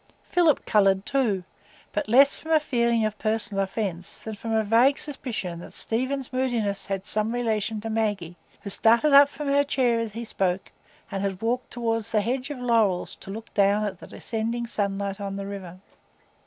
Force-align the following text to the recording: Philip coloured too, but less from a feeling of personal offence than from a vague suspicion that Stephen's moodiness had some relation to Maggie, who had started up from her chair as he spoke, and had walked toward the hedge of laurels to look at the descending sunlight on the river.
Philip 0.23 0.65
coloured 0.65 1.05
too, 1.05 1.43
but 1.93 2.09
less 2.09 2.39
from 2.39 2.53
a 2.53 2.59
feeling 2.59 3.05
of 3.05 3.19
personal 3.19 3.63
offence 3.63 4.19
than 4.19 4.33
from 4.33 4.51
a 4.51 4.63
vague 4.63 4.97
suspicion 4.97 5.59
that 5.59 5.73
Stephen's 5.73 6.33
moodiness 6.33 6.87
had 6.87 7.05
some 7.05 7.31
relation 7.31 7.79
to 7.81 7.89
Maggie, 7.91 8.35
who 8.49 8.57
had 8.63 8.73
started 8.73 9.13
up 9.13 9.29
from 9.29 9.47
her 9.49 9.63
chair 9.63 9.99
as 9.99 10.13
he 10.13 10.25
spoke, 10.25 10.71
and 11.11 11.21
had 11.21 11.39
walked 11.39 11.69
toward 11.69 12.01
the 12.05 12.21
hedge 12.21 12.49
of 12.49 12.57
laurels 12.57 13.15
to 13.17 13.29
look 13.29 13.49
at 13.55 13.99
the 13.99 14.07
descending 14.07 14.65
sunlight 14.65 15.21
on 15.21 15.35
the 15.35 15.45
river. 15.45 15.79